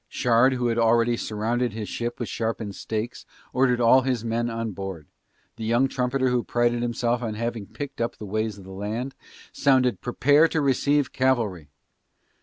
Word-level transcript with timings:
Shard 0.09 0.53
who 0.53 0.65
had 0.65 0.79
already 0.79 1.15
surrounded 1.15 1.73
his 1.73 1.87
ship 1.87 2.19
with 2.19 2.27
sharpened 2.27 2.73
stakes 2.73 3.23
ordered 3.53 3.79
all 3.79 4.01
his 4.01 4.25
men 4.25 4.49
on 4.49 4.71
board, 4.71 5.05
the 5.57 5.63
young 5.63 5.87
trumpeter 5.87 6.29
who 6.29 6.43
prided 6.43 6.81
himself 6.81 7.21
on 7.21 7.35
having 7.35 7.67
picked 7.67 8.01
up 8.01 8.17
the 8.17 8.25
ways 8.25 8.57
of 8.57 8.63
the 8.63 8.71
land, 8.71 9.13
sounded 9.51 10.01
"Prepare 10.01 10.47
to 10.47 10.59
receive 10.59 11.13
cavalry". 11.13 11.69